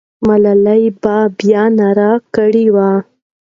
[0.27, 2.89] ملالۍ به بیا ناره کړې وه.